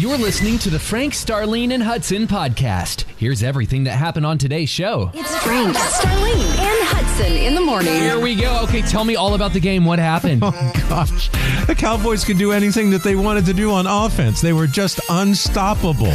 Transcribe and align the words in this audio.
You're 0.00 0.16
listening 0.16 0.58
to 0.60 0.70
the 0.70 0.78
Frank, 0.78 1.12
Starlene, 1.12 1.74
and 1.74 1.82
Hudson 1.82 2.26
podcast. 2.26 3.04
Here's 3.18 3.42
everything 3.42 3.84
that 3.84 3.98
happened 3.98 4.24
on 4.24 4.38
today's 4.38 4.70
show. 4.70 5.10
It's 5.12 5.36
Frank, 5.44 5.76
Starlene, 5.76 6.58
and 6.58 6.79
Hudson 7.20 7.36
in 7.36 7.54
the 7.54 7.60
morning. 7.60 7.92
Here 7.92 8.18
we 8.18 8.34
go. 8.34 8.60
Okay, 8.64 8.80
tell 8.82 9.04
me 9.04 9.14
all 9.16 9.34
about 9.34 9.52
the 9.52 9.60
game. 9.60 9.84
What 9.84 9.98
happened? 9.98 10.42
Oh 10.52 10.72
gosh, 10.88 11.28
the 11.66 11.74
Cowboys 11.76 12.24
could 12.24 12.36
do 12.36 12.50
anything 12.50 12.90
that 12.90 13.04
they 13.04 13.14
wanted 13.14 13.46
to 13.46 13.52
do 13.52 13.70
on 13.70 13.86
offense. 13.86 14.40
They 14.40 14.52
were 14.52 14.66
just 14.66 15.00
unstoppable. 15.08 16.12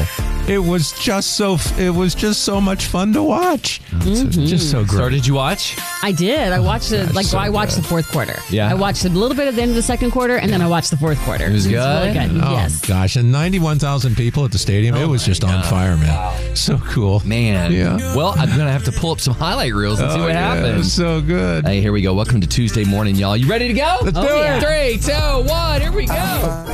It 0.49 0.59
was 0.59 0.91
just 0.99 1.37
so. 1.37 1.57
It 1.77 1.89
was 1.91 2.13
just 2.13 2.43
so 2.43 2.59
much 2.59 2.87
fun 2.87 3.13
to 3.13 3.23
watch. 3.23 3.79
It's 3.93 4.21
mm-hmm. 4.21 4.45
Just 4.45 4.69
so 4.69 4.83
Star, 4.85 5.07
great. 5.07 5.11
did 5.15 5.27
you 5.27 5.33
watch? 5.33 5.77
I 6.03 6.11
did. 6.11 6.51
I 6.51 6.59
watched 6.59 6.91
it. 6.91 7.05
Gosh, 7.07 7.15
Like 7.15 7.25
so 7.25 7.37
I 7.37 7.49
watched 7.49 7.75
good. 7.75 7.83
the 7.85 7.87
fourth 7.87 8.11
quarter. 8.11 8.35
Yeah. 8.49 8.69
I 8.69 8.73
watched 8.73 9.05
a 9.05 9.09
little 9.09 9.35
bit 9.35 9.47
at 9.47 9.55
the 9.55 9.61
end 9.61 9.71
of 9.71 9.75
the 9.75 9.81
second 9.81 10.11
quarter, 10.11 10.35
and 10.35 10.51
then 10.51 10.61
I 10.61 10.67
watched 10.67 10.91
the 10.91 10.97
fourth 10.97 11.19
quarter. 11.21 11.45
It 11.45 11.53
was 11.53 11.67
really 11.67 12.13
good? 12.13 12.31
good. 12.31 12.41
Oh 12.43 12.51
yes. 12.51 12.81
gosh, 12.85 13.15
and 13.15 13.31
ninety-one 13.31 13.79
thousand 13.79 14.15
people 14.17 14.43
at 14.43 14.51
the 14.51 14.57
stadium. 14.59 14.95
it 14.95 15.03
oh 15.03 15.07
was 15.07 15.25
just 15.25 15.43
on 15.45 15.63
fire, 15.63 15.95
man. 15.95 16.55
So 16.55 16.77
cool. 16.79 17.21
Man. 17.25 17.71
Yeah. 17.71 17.95
Well, 18.15 18.33
I'm 18.37 18.49
going 18.49 18.65
to 18.67 18.71
have 18.71 18.83
to 18.85 18.91
pull 18.91 19.11
up 19.11 19.19
some 19.21 19.33
highlight 19.33 19.73
reels 19.73 19.99
and 20.01 20.11
see 20.11 20.19
Oh, 20.19 20.23
what 20.23 20.33
yeah, 20.33 20.55
happens. 20.55 20.94
Was 20.97 21.05
so 21.07 21.21
good. 21.21 21.65
Hey, 21.65 21.81
here 21.81 21.91
we 21.91 22.01
go. 22.01 22.13
Welcome 22.13 22.41
to 22.41 22.47
Tuesday 22.47 22.83
morning, 22.83 23.15
y'all. 23.15 23.35
You 23.35 23.47
ready 23.47 23.67
to 23.67 23.73
go? 23.73 23.97
Let's 24.01 24.17
do 24.17 24.27
oh, 24.27 24.41
yeah. 24.41 24.57
it. 24.57 24.63
Three, 24.63 25.13
two, 25.13 25.49
one. 25.49 25.81
Here 25.81 25.91
we 25.91 26.05
go. 26.05 26.13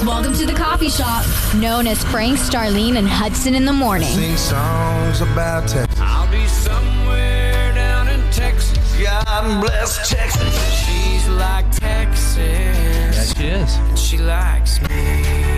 Welcome 0.05 0.33
to 0.35 0.45
the 0.45 0.53
coffee 0.53 0.89
shop, 0.89 1.25
known 1.55 1.87
as 1.87 2.03
Frank, 2.05 2.37
Starlene, 2.37 2.97
and 2.97 3.07
Hudson 3.07 3.55
in 3.55 3.65
the 3.65 3.73
morning. 3.73 4.09
Sing 4.09 4.37
songs 4.37 5.21
about 5.21 5.67
Texas. 5.67 5.99
I'll 5.99 6.29
be 6.31 6.45
somewhere 6.47 7.73
down 7.73 8.07
in 8.09 8.21
Texas. 8.31 8.77
God 9.01 9.61
bless 9.61 10.09
Texas. 10.09 10.85
She's 10.85 11.27
like 11.29 11.69
Texas. 11.71 12.37
Yes, 12.37 13.37
she 13.37 13.45
is. 13.45 13.75
And 13.75 13.99
she 13.99 14.17
likes 14.17 14.81
me. 14.81 15.50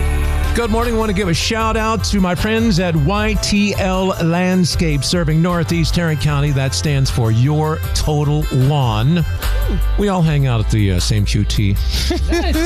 Good 0.54 0.70
morning. 0.70 0.94
I 0.94 0.98
want 0.98 1.08
to 1.10 1.16
give 1.16 1.26
a 1.26 1.34
shout 1.34 1.76
out 1.76 2.04
to 2.04 2.20
my 2.20 2.36
friends 2.36 2.78
at 2.78 2.94
YTL 2.94 4.22
Landscape 4.22 5.02
serving 5.02 5.42
Northeast 5.42 5.96
Tarrant 5.96 6.20
County. 6.20 6.52
That 6.52 6.74
stands 6.74 7.10
for 7.10 7.32
Your 7.32 7.78
Total 7.94 8.44
Lawn. 8.52 9.24
We 9.98 10.08
all 10.08 10.22
hang 10.22 10.46
out 10.46 10.60
at 10.64 10.70
the 10.70 10.92
uh, 10.92 11.00
same 11.00 11.24
QT. 11.24 11.76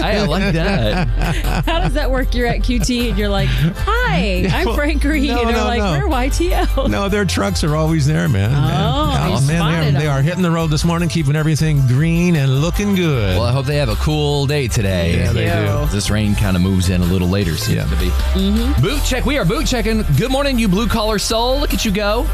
I 0.02 0.24
like 0.24 0.52
that. 0.54 1.08
How 1.66 1.80
does 1.80 1.94
that 1.94 2.10
work? 2.10 2.34
You're 2.34 2.46
at 2.46 2.60
QT 2.60 3.10
and 3.10 3.18
you're 3.18 3.28
like, 3.28 3.48
"Hi, 3.48 4.48
I'm 4.52 4.66
No, 4.66 4.74
Frank 4.74 5.02
Green," 5.02 5.28
no, 5.28 5.40
and 5.40 5.48
they're 5.50 5.56
no, 5.56 5.64
like, 5.64 5.78
no. 5.78 5.92
"We're 5.92 6.08
YTL." 6.12 6.90
No, 6.90 7.08
their 7.08 7.24
trucks 7.24 7.62
are 7.64 7.76
always 7.76 8.06
there, 8.06 8.28
man. 8.28 8.50
Oh, 8.54 9.40
you 9.40 9.46
man, 9.46 9.94
they 9.94 9.98
are, 9.98 10.00
they 10.02 10.06
are 10.08 10.22
hitting 10.22 10.42
the 10.42 10.50
road 10.50 10.68
this 10.68 10.84
morning, 10.84 11.08
keeping 11.08 11.36
everything 11.36 11.86
green 11.86 12.36
and 12.36 12.60
looking 12.60 12.94
good. 12.94 13.36
Well, 13.38 13.46
I 13.46 13.52
hope 13.52 13.66
they 13.66 13.76
have 13.76 13.88
a 13.88 13.96
cool 13.96 14.46
day 14.46 14.68
today. 14.68 15.16
Yeah, 15.18 15.32
they 15.32 15.44
do. 15.46 15.86
This 15.92 16.10
rain 16.10 16.34
kind 16.34 16.56
of 16.56 16.62
moves 16.62 16.88
in 16.90 17.00
a 17.00 17.06
little 17.06 17.28
later, 17.28 17.56
seems 17.56 17.76
Yeah. 17.76 17.86
to 17.86 17.96
be. 17.96 18.82
Boot 18.82 19.02
check. 19.04 19.24
We 19.24 19.38
are 19.38 19.44
boot 19.44 19.66
checking. 19.66 20.02
Good 20.16 20.30
morning, 20.30 20.58
you 20.58 20.68
blue 20.68 20.88
collar 20.88 21.18
soul. 21.18 21.58
Look 21.58 21.74
at 21.74 21.84
you 21.84 21.90
go. 21.90 22.26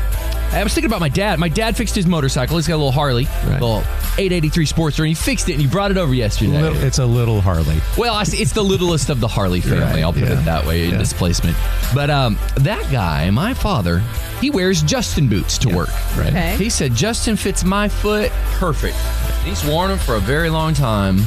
I 0.61 0.63
was 0.65 0.73
thinking 0.75 0.91
about 0.91 1.01
my 1.01 1.09
dad. 1.09 1.39
My 1.39 1.49
dad 1.49 1.77
fixed 1.77 1.95
his 1.95 2.07
motorcycle. 2.07 2.57
He's 2.57 2.67
got 2.69 2.75
a 2.75 2.77
little 2.77 2.93
Harley, 2.93 3.25
Right. 3.47 3.53
little 3.61 3.79
883 4.19 4.67
Sportster, 4.67 4.99
and 5.01 5.09
he 5.09 5.15
fixed 5.15 5.49
it 5.49 5.53
and 5.55 5.61
he 5.61 5.67
brought 5.67 5.91
it 5.91 5.97
over 5.97 6.15
yesterday. 6.15 6.61
Little- 6.63 6.83
it's 6.83 6.99
a 6.99 7.07
little 7.07 7.41
Harley. 7.41 7.81
Well, 7.97 8.15
I 8.15 8.25
see, 8.25 8.39
it's 8.39 8.53
the 8.53 8.63
littlest 8.63 9.11
of 9.11 9.21
the 9.21 9.29
Harley 9.29 9.61
family. 9.61 9.81
Right, 9.81 10.03
I'll 10.03 10.13
put 10.13 10.23
yeah. 10.23 10.41
it 10.41 10.45
that 10.45 10.65
way 10.67 10.85
in 10.85 10.93
Yeah. 10.93 10.99
displacement. 10.99 11.57
But 11.95 12.11
um, 12.11 12.39
that 12.57 12.91
guy, 12.93 13.31
my 13.31 13.55
father, 13.55 14.03
he 14.41 14.51
wears 14.51 14.83
Justin 14.83 15.29
boots 15.29 15.59
to 15.59 15.69
work. 15.69 15.91
Right. 16.17 16.29
Okay. 16.29 16.57
He 16.57 16.71
said 16.71 16.95
Justin 16.95 17.37
fits 17.37 17.65
my 17.65 17.89
foot 17.89 18.31
perfect. 18.55 18.97
He's 19.45 19.65
worn 19.65 19.91
them 19.91 19.99
for 19.99 20.15
a 20.17 20.21
very 20.21 20.51
long 20.51 20.75
time. 20.75 21.21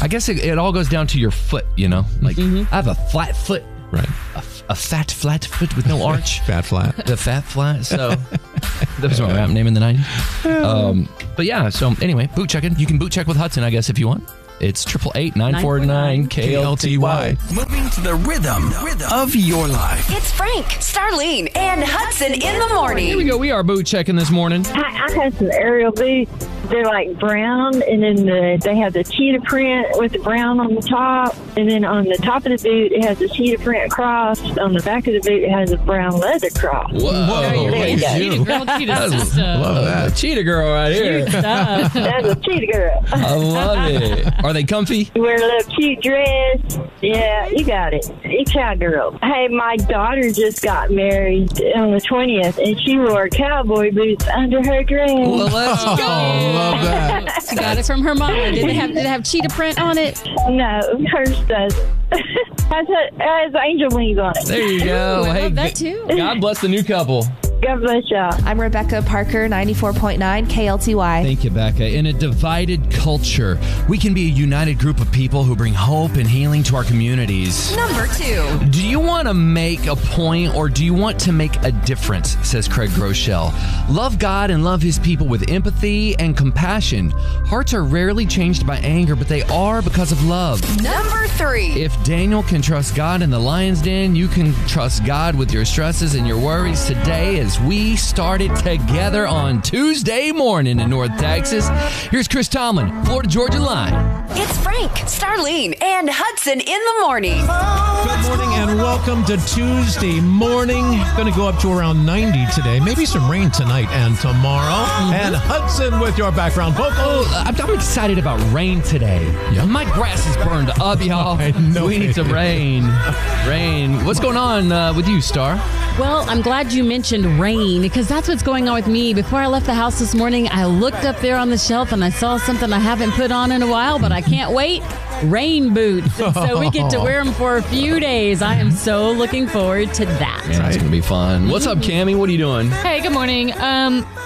I 0.00 0.08
guess 0.08 0.28
it, 0.28 0.38
it 0.44 0.58
all 0.58 0.72
goes 0.72 0.88
down 0.88 1.06
to 1.08 1.18
your 1.20 1.30
foot, 1.30 1.66
you 1.76 1.88
know. 1.88 2.04
Like 2.20 2.38
I 2.38 2.64
have 2.70 2.88
a 2.88 2.94
flat 2.94 3.36
foot, 3.36 3.62
Right. 3.90 4.08
a, 4.34 4.42
a 4.70 4.74
fat 4.74 5.10
flat 5.10 5.44
foot 5.44 5.76
with 5.76 5.86
no 5.86 6.02
arch. 6.06 6.40
Fat 6.40 6.64
flat. 6.64 7.06
the 7.06 7.16
fat 7.16 7.44
flat. 7.44 7.84
So 7.86 8.16
that 9.00 9.08
was 9.10 9.20
my 9.20 9.32
rap 9.34 9.50
name 9.50 9.66
in 9.66 9.74
the 9.74 9.80
nineties. 9.80 10.06
Um, 10.44 11.08
but 11.36 11.46
yeah. 11.46 11.68
So 11.68 11.94
anyway, 12.00 12.28
boot 12.34 12.50
checking. 12.50 12.76
You 12.78 12.86
can 12.86 12.98
boot 12.98 13.12
check 13.12 13.26
with 13.26 13.36
Hudson, 13.36 13.62
I 13.64 13.70
guess, 13.70 13.90
if 13.90 13.98
you 13.98 14.08
want. 14.08 14.24
It's 14.60 14.84
triple 14.84 15.10
eight 15.14 15.34
nine 15.36 15.60
four 15.60 15.80
nine 15.80 16.28
KLTY. 16.28 17.52
Moving 17.54 17.90
to 17.90 18.00
the 18.00 18.14
rhythm, 18.14 18.72
of 19.12 19.34
your 19.34 19.66
life. 19.66 20.06
It's 20.10 20.30
Frank, 20.32 20.66
Starlene, 20.66 21.50
and 21.56 21.82
Hudson 21.84 22.32
in 22.34 22.58
the 22.60 22.68
morning. 22.74 23.06
Here 23.06 23.16
we 23.16 23.24
morning. 23.24 23.28
go. 23.28 23.38
We 23.38 23.50
are 23.50 23.62
boot 23.62 23.84
checking 23.84 24.16
this 24.16 24.30
morning. 24.30 24.64
I, 24.68 25.06
I 25.08 25.12
had 25.12 25.34
some 25.34 25.50
aerial 25.50 25.90
boots. 25.92 26.30
They're 26.70 26.84
like 26.86 27.18
brown, 27.18 27.82
and 27.82 28.02
then 28.02 28.16
the, 28.24 28.58
they 28.64 28.76
have 28.76 28.94
the 28.94 29.04
cheetah 29.04 29.42
print 29.42 29.86
with 29.98 30.12
the 30.12 30.18
brown 30.20 30.60
on 30.60 30.74
the 30.74 30.80
top, 30.80 31.36
and 31.58 31.68
then 31.68 31.84
on 31.84 32.04
the 32.04 32.16
top 32.16 32.46
of 32.46 32.52
the 32.52 32.68
boot 32.68 32.90
it 32.92 33.04
has 33.04 33.20
a 33.20 33.28
cheetah 33.28 33.62
print 33.62 33.90
cross. 33.92 34.40
On 34.58 34.72
the 34.72 34.80
back 34.80 35.06
of 35.06 35.12
the 35.12 35.20
boot 35.20 35.42
it 35.42 35.50
has 35.50 35.72
a 35.72 35.76
brown 35.78 36.18
leather 36.18 36.48
cross. 36.50 36.90
Whoa, 36.92 37.00
Whoa, 37.26 37.64
look 37.66 37.74
at 37.74 38.16
Cheetah 38.18 38.44
girl, 38.44 38.64
cheetah 38.78 39.10
sister. 39.10 39.40
Love 39.42 39.84
that. 39.84 40.16
cheetah 40.16 40.42
girl 40.42 40.72
right 40.72 40.92
here. 40.94 41.28
Stuff. 41.28 41.92
That's 41.92 42.28
a 42.28 42.36
cheetah 42.36 42.72
girl. 42.72 43.04
I 43.12 43.34
love 43.34 43.90
it. 43.90 44.34
Are 44.44 44.52
they 44.52 44.62
comfy? 44.62 45.10
You 45.14 45.22
wear 45.22 45.36
a 45.36 45.40
little 45.40 45.72
cute 45.72 46.02
dress. 46.02 46.78
Yeah, 47.00 47.48
you 47.48 47.64
got 47.64 47.94
it. 47.94 48.06
You 48.24 48.44
cowgirl. 48.44 49.18
Hey, 49.22 49.48
my 49.48 49.76
daughter 49.76 50.30
just 50.30 50.60
got 50.62 50.90
married 50.90 51.50
on 51.74 51.92
the 51.92 52.00
20th, 52.00 52.62
and 52.62 52.78
she 52.82 52.98
wore 52.98 53.26
cowboy 53.30 53.90
boots 53.90 54.28
under 54.28 54.62
her 54.62 54.84
dress. 54.84 55.10
Well, 55.10 55.48
let's 55.48 55.82
oh, 55.86 55.96
go. 55.96 56.02
Oh, 56.02 56.52
love 56.54 56.82
that. 56.82 57.42
She 57.48 57.56
got 57.56 57.78
it 57.78 57.86
from 57.86 58.02
her 58.02 58.14
mom. 58.14 58.34
Did 58.34 58.68
it 58.68 58.76
have 58.76 58.90
did 58.90 58.98
it 58.98 59.06
have 59.06 59.24
cheetah 59.24 59.48
print 59.50 59.80
on 59.80 59.96
it? 59.96 60.22
No, 60.48 60.80
hers 61.10 61.40
doesn't. 61.46 61.88
has, 62.12 62.86
has 63.18 63.54
angel 63.54 63.88
wings 63.92 64.18
on 64.18 64.32
it. 64.36 64.46
There 64.46 64.66
you 64.66 64.84
go. 64.84 65.22
Ooh, 65.22 65.30
I 65.30 65.34
hey, 65.34 65.42
love 65.44 65.54
that 65.54 65.74
too. 65.74 66.06
God 66.08 66.40
bless 66.40 66.60
the 66.60 66.68
new 66.68 66.84
couple. 66.84 67.26
God 67.64 67.80
bless 67.80 68.10
y'all. 68.10 68.38
I'm 68.44 68.60
Rebecca 68.60 69.00
Parker, 69.00 69.48
94.9 69.48 70.18
KLTY. 70.18 71.22
Thank 71.22 71.44
you, 71.44 71.50
Becca. 71.50 71.96
In 71.96 72.04
a 72.04 72.12
divided 72.12 72.90
culture, 72.90 73.58
we 73.88 73.96
can 73.96 74.12
be 74.12 74.26
a 74.26 74.32
united 74.32 74.78
group 74.78 75.00
of 75.00 75.10
people 75.10 75.44
who 75.44 75.56
bring 75.56 75.72
hope 75.72 76.16
and 76.16 76.28
healing 76.28 76.62
to 76.64 76.76
our 76.76 76.84
communities. 76.84 77.74
Number 77.74 78.06
two. 78.08 78.60
Do 78.68 78.86
you 78.86 79.00
want 79.00 79.28
to 79.28 79.34
make 79.34 79.86
a 79.86 79.96
point 79.96 80.54
or 80.54 80.68
do 80.68 80.84
you 80.84 80.92
want 80.92 81.18
to 81.20 81.32
make 81.32 81.56
a 81.62 81.72
difference? 81.72 82.36
Says 82.46 82.68
Craig 82.68 82.90
Groeschel. 82.90 83.50
Love 83.88 84.18
God 84.18 84.50
and 84.50 84.62
love 84.62 84.82
his 84.82 84.98
people 84.98 85.26
with 85.26 85.50
empathy 85.50 86.14
and 86.16 86.36
compassion. 86.36 87.12
Hearts 87.46 87.72
are 87.72 87.84
rarely 87.84 88.26
changed 88.26 88.66
by 88.66 88.76
anger, 88.80 89.16
but 89.16 89.28
they 89.28 89.40
are 89.44 89.80
because 89.80 90.12
of 90.12 90.22
love. 90.26 90.60
Number 90.82 91.28
three. 91.28 91.68
If 91.68 92.04
Daniel 92.04 92.42
can 92.42 92.60
trust 92.60 92.94
God 92.94 93.22
in 93.22 93.30
the 93.30 93.38
lion's 93.38 93.80
den, 93.80 94.14
you 94.14 94.28
can 94.28 94.52
trust 94.66 95.06
God 95.06 95.34
with 95.34 95.50
your 95.50 95.64
stresses 95.64 96.14
and 96.14 96.26
your 96.26 96.38
worries 96.38 96.84
today 96.84 97.36
as 97.54 97.60
we 97.60 97.96
started 97.96 98.54
together 98.56 99.26
on 99.26 99.60
Tuesday 99.62 100.32
morning 100.32 100.80
in 100.80 100.90
North 100.90 101.16
Texas. 101.18 101.68
Here's 102.10 102.26
Chris 102.26 102.48
Tomlin, 102.48 103.04
Florida 103.04 103.28
Georgia 103.28 103.60
Line. 103.60 104.24
It's 104.30 104.56
Frank, 104.58 104.90
Starlene, 104.92 105.80
and 105.82 106.08
Hudson 106.10 106.60
in 106.60 106.64
the 106.64 107.00
morning. 107.00 107.40
Good 107.44 108.28
morning 108.28 108.54
and 108.54 108.78
welcome 108.78 109.24
to 109.26 109.36
Tuesday 109.46 110.20
morning. 110.20 110.82
Going 111.16 111.30
to 111.30 111.36
go 111.36 111.46
up 111.48 111.60
to 111.60 111.72
around 111.72 112.04
90 112.04 112.46
today. 112.54 112.80
Maybe 112.80 113.04
some 113.04 113.30
rain 113.30 113.50
tonight 113.50 113.88
and 113.90 114.16
tomorrow. 114.18 115.12
And 115.14 115.34
Hudson 115.34 116.00
with 116.00 116.18
your 116.18 116.32
background 116.32 116.74
vocals. 116.74 116.96
Oh, 116.98 117.44
I'm, 117.46 117.54
I'm 117.60 117.74
excited 117.74 118.18
about 118.18 118.40
rain 118.52 118.80
today. 118.82 119.24
My 119.66 119.84
grass 119.92 120.26
is 120.26 120.36
burned 120.38 120.70
up, 120.80 121.00
y'all. 121.04 121.38
I 121.38 121.50
know 121.50 121.86
we 121.86 121.98
need 121.98 122.10
it 122.10 122.14
some 122.14 122.26
is. 122.26 122.32
rain. 122.32 122.84
Rain. 123.46 124.04
What's 124.06 124.20
going 124.20 124.38
on 124.38 124.72
uh, 124.72 124.94
with 124.94 125.06
you, 125.06 125.20
Star? 125.20 125.56
Well, 125.98 126.28
I'm 126.28 126.40
glad 126.40 126.72
you 126.72 126.82
mentioned 126.82 127.24
rain 127.38 127.43
because 127.44 128.08
that's 128.08 128.26
what's 128.26 128.42
going 128.42 128.70
on 128.70 128.74
with 128.74 128.86
me. 128.86 129.12
Before 129.12 129.38
I 129.38 129.48
left 129.48 129.66
the 129.66 129.74
house 129.74 129.98
this 129.98 130.14
morning, 130.14 130.48
I 130.50 130.64
looked 130.64 131.04
up 131.04 131.18
there 131.18 131.36
on 131.36 131.50
the 131.50 131.58
shelf 131.58 131.92
and 131.92 132.02
I 132.02 132.08
saw 132.08 132.38
something 132.38 132.72
I 132.72 132.78
haven't 132.78 133.10
put 133.10 133.30
on 133.30 133.52
in 133.52 133.62
a 133.62 133.66
while, 133.66 133.98
but 133.98 134.12
I 134.12 134.22
can't 134.22 134.52
wait. 134.52 134.82
Rain 135.24 135.74
boots. 135.74 136.18
And 136.18 136.34
so 136.34 136.58
we 136.58 136.70
get 136.70 136.90
to 136.92 137.00
wear 137.00 137.22
them 137.22 137.34
for 137.34 137.58
a 137.58 137.62
few 137.62 138.00
days. 138.00 138.40
I 138.40 138.54
am 138.54 138.70
so 138.70 139.12
looking 139.12 139.46
forward 139.46 139.92
to 139.94 140.06
that. 140.06 140.46
Yeah, 140.48 140.66
it's 140.68 140.78
gonna 140.78 140.88
be 140.88 141.02
fun. 141.02 141.50
What's 141.50 141.66
up, 141.66 141.78
Cammy? 141.78 142.18
What 142.18 142.30
are 142.30 142.32
you 142.32 142.38
doing? 142.38 142.70
Hey, 142.70 143.02
good 143.02 143.12
morning. 143.12 143.52
Um, 143.52 144.06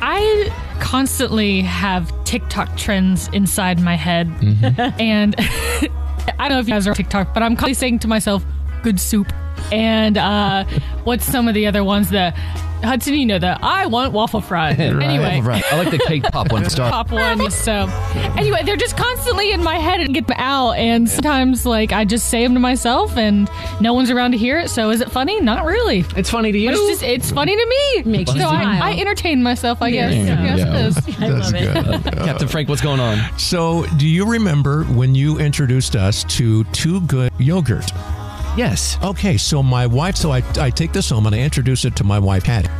I 0.00 0.50
constantly 0.80 1.60
have 1.60 2.10
TikTok 2.24 2.78
trends 2.78 3.28
inside 3.34 3.78
my 3.82 3.94
head, 3.94 4.28
and 4.98 5.34
I 5.38 6.48
don't 6.48 6.52
know 6.52 6.60
if 6.60 6.66
you 6.66 6.72
guys 6.72 6.86
are 6.86 6.90
on 6.90 6.96
TikTok, 6.96 7.34
but 7.34 7.42
I'm 7.42 7.56
constantly 7.56 7.74
saying 7.74 7.98
to 8.00 8.08
myself, 8.08 8.42
"Good 8.82 8.98
soup." 8.98 9.30
And 9.72 10.16
uh, 10.18 10.64
what's 11.04 11.24
some 11.24 11.48
of 11.48 11.54
the 11.54 11.66
other 11.66 11.82
ones 11.84 12.10
that 12.10 12.34
Hudson? 12.84 13.14
You 13.14 13.26
know 13.26 13.38
that 13.38 13.60
I 13.62 13.86
want 13.86 14.12
waffle 14.12 14.40
fry. 14.40 14.72
Anyway, 14.96 15.40
right. 15.40 15.64
I 15.72 15.78
like 15.82 15.90
the 15.90 15.98
cake 15.98 16.22
pop 16.24 16.52
one, 16.52 16.68
Star. 16.70 16.90
pop 16.90 17.10
one. 17.10 17.50
So 17.50 17.72
anyway, 18.36 18.62
they're 18.64 18.76
just 18.76 18.96
constantly 18.96 19.50
in 19.52 19.62
my 19.62 19.76
head 19.78 20.00
and 20.00 20.12
get 20.14 20.26
them 20.26 20.36
out. 20.38 20.72
And 20.72 21.08
sometimes 21.08 21.64
like 21.66 21.92
I 21.92 22.04
just 22.04 22.28
say 22.28 22.42
them 22.44 22.54
to 22.54 22.60
myself, 22.60 23.16
and 23.16 23.48
no 23.80 23.92
one's 23.94 24.10
around 24.10 24.32
to 24.32 24.38
hear 24.38 24.58
it. 24.60 24.68
So 24.70 24.90
is 24.90 25.00
it 25.00 25.10
funny? 25.10 25.40
Not 25.40 25.64
really. 25.64 26.04
It's 26.16 26.30
funny 26.30 26.52
to 26.52 26.58
you. 26.58 26.68
But 26.70 26.76
it's 26.78 26.86
just 27.00 27.02
it's 27.02 27.30
funny 27.30 27.56
to 27.56 27.66
me. 27.66 28.10
Makes 28.12 28.34
you 28.34 28.40
so 28.40 28.48
I, 28.48 28.62
smile. 28.62 28.82
I 28.82 28.92
entertain 28.92 29.42
myself, 29.42 29.80
I 29.82 29.90
guess. 29.90 30.14
Yeah. 30.14 30.56
Yes, 30.56 30.58
Yeah. 30.58 30.76
it 30.76 30.86
is. 30.86 31.18
I 31.20 31.28
love 31.28 32.04
it. 32.06 32.12
Captain 32.24 32.48
Frank, 32.48 32.68
what's 32.68 32.82
going 32.82 33.00
on? 33.00 33.18
So, 33.38 33.86
do 33.96 34.06
you 34.06 34.26
remember 34.30 34.84
when 34.84 35.14
you 35.14 35.38
introduced 35.38 35.96
us 35.96 36.24
to 36.36 36.64
Too 36.64 37.00
Good 37.02 37.32
Yogurt? 37.38 37.90
Yes. 38.56 38.98
Okay, 39.02 39.36
so 39.36 39.62
my 39.62 39.86
wife, 39.86 40.16
so 40.16 40.32
I, 40.32 40.42
I 40.58 40.70
take 40.70 40.92
this 40.92 41.10
home 41.10 41.26
and 41.26 41.34
I 41.34 41.40
introduce 41.40 41.84
it 41.84 41.94
to 41.96 42.04
my 42.04 42.18
wife, 42.18 42.44
Hattie. 42.44 42.70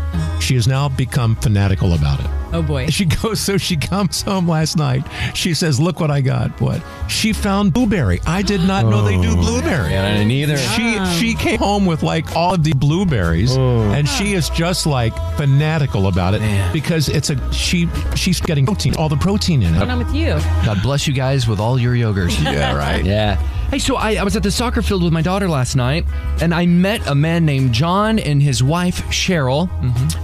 She 0.41 0.55
has 0.55 0.67
now 0.67 0.89
become 0.89 1.37
fanatical 1.37 1.95
about 1.95 2.21
it. 2.21 2.27
Oh 2.53 2.63
boy. 2.63 2.87
She 2.97 3.05
goes, 3.05 3.41
so 3.41 3.59
she 3.59 3.77
comes 3.77 4.23
home 4.23 4.49
last 4.49 4.79
night. 4.79 5.05
She 5.35 5.53
says, 5.53 5.79
Look 5.79 6.01
what 6.01 6.11
I 6.11 6.23
got. 6.23 6.59
What? 6.63 6.83
She 7.09 7.35
found 7.35 7.75
blueberry. 7.75 8.21
I 8.27 8.41
did 8.41 8.63
not 8.63 8.87
know 8.87 9.03
they 9.03 9.21
do 9.21 9.33
oh. 9.33 9.37
blueberry. 9.37 9.93
Yeah, 9.93 10.07
I 10.07 10.13
didn't 10.13 10.31
either. 10.31 10.57
She 10.57 11.05
she 11.19 11.35
came 11.35 11.59
home 11.59 11.85
with 11.85 12.03
like 12.03 12.35
all 12.35 12.55
of 12.55 12.65
the 12.65 12.73
blueberries, 12.73 13.55
oh. 13.57 13.83
and 13.91 14.09
she 14.09 14.33
is 14.33 14.49
just 14.51 14.87
like 14.87 15.15
fanatical 15.37 16.07
about 16.07 16.33
it 16.33 16.41
Man. 16.41 16.73
because 16.73 17.11
it's 17.11 17.29
a 17.29 17.53
she 17.53 17.89
she's 18.15 18.41
getting 18.41 18.65
protein, 18.65 18.95
all 18.97 19.11
the 19.11 19.17
protein 19.17 19.63
in 19.63 19.73
What's 19.73 19.85
it. 19.85 19.91
on 19.91 19.99
with 19.99 20.15
you? 20.15 20.39
God 20.65 20.83
bless 20.83 21.07
you 21.07 21.13
guys 21.13 21.47
with 21.47 21.61
all 21.61 21.79
your 21.79 21.95
yogurt. 21.95 22.33
Yeah, 22.47 22.77
right. 22.77 23.05
Yeah. 23.05 23.43
Hey, 23.71 23.81
so 23.81 23.97
I, 23.97 24.15
I 24.15 24.23
was 24.23 24.37
at 24.37 24.45
the 24.45 24.51
soccer 24.51 24.81
field 24.81 25.03
with 25.03 25.13
my 25.13 25.23
daughter 25.23 25.49
last 25.49 25.75
night, 25.75 26.07
and 26.41 26.55
I 26.55 26.67
met 26.67 27.05
a 27.09 27.15
man 27.17 27.45
named 27.45 27.73
John 27.73 28.19
and 28.21 28.41
his 28.41 28.63
wife 28.63 29.03
Cheryl, 29.07 29.69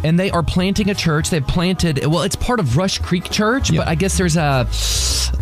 and 0.05 0.19
they 0.19 0.31
are 0.31 0.45
planting 0.45 0.91
a 0.91 0.95
church. 0.95 1.29
They've 1.29 1.47
planted, 1.47 2.07
well, 2.07 2.23
it's 2.23 2.37
part 2.37 2.61
of 2.61 2.77
Rush 2.77 2.99
Creek 3.01 3.31
Church, 3.31 3.75
but 3.75 3.89
I 3.89 3.97
guess 3.97 4.17
there's 4.17 4.37
a, 4.37 4.67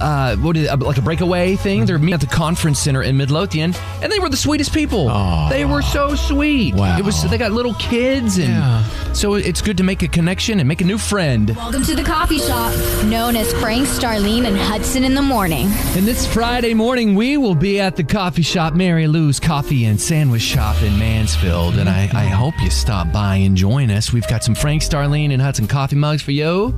uh, 0.01 0.37
what 0.37 0.57
is 0.57 0.69
it, 0.71 0.77
like 0.81 0.97
a 0.97 1.03
breakaway 1.03 1.57
thing. 1.57 1.85
They're 1.85 1.99
meeting 1.99 2.15
at 2.15 2.21
the 2.21 2.27
conference 2.27 2.79
center 2.81 3.03
in 3.03 3.19
Midlothian, 3.19 3.75
and 4.03 4.11
they 4.11 4.19
were 4.19 4.31
the 4.31 4.37
sweetest 4.37 4.73
people. 4.73 5.09
Aw. 5.11 5.51
They 5.51 5.67
were 5.67 5.83
so 5.83 6.15
sweet. 6.15 6.75
Wow. 6.75 6.97
It 6.99 7.05
was. 7.05 7.23
They 7.31 7.37
got 7.39 7.53
little 7.53 7.75
kids, 7.75 8.39
and 8.39 8.49
Yeah. 8.49 9.13
so 9.13 9.35
it's 9.35 9.61
good 9.61 9.77
to 9.77 9.83
make 9.85 10.03
a 10.03 10.09
connection 10.09 10.59
and 10.59 10.67
make 10.67 10.81
a 10.81 10.85
new 10.87 10.99
friend. 10.99 11.51
Welcome 11.55 11.83
to 11.85 11.95
the 11.95 12.03
coffee 12.03 12.39
shop, 12.39 12.75
known 13.05 13.37
as 13.37 13.53
Frank, 13.61 13.87
Starlene, 13.87 14.47
and 14.47 14.57
Hudson 14.57 15.05
in 15.05 15.13
the 15.15 15.23
morning. 15.23 15.67
And 15.95 16.07
this 16.09 16.27
Friday 16.27 16.73
morning, 16.73 17.15
we 17.15 17.37
will 17.37 17.55
be 17.55 17.79
at 17.79 17.90
the 17.97 18.05
coffee 18.05 18.43
shop, 18.43 18.75
Mary 18.75 19.07
Lou's 19.07 19.41
Coffee 19.41 19.85
and 19.85 20.01
Sandwich 20.01 20.43
Shop 20.43 20.81
in 20.83 20.99
Mansfield. 20.99 21.75
And 21.75 21.89
I, 21.89 22.03
I 22.13 22.27
hope 22.27 22.55
you 22.61 22.71
stop 22.71 23.13
by 23.13 23.37
and 23.37 23.57
join 23.57 23.91
us. 23.91 24.13
We've 24.13 24.27
got 24.29 24.45
some 24.45 24.55
Frank, 24.55 24.83
Starlene, 24.83 25.33
and 25.33 25.41
Hudson 25.41 25.67
coffee 25.67 25.97
mugs 25.97 26.23
for 26.23 26.33
you. 26.33 26.75